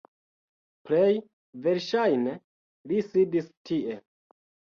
Plej 0.87 1.11
verŝajne 1.67 2.33
li 2.93 3.03
sidis 3.11 3.53
tie 3.71 4.01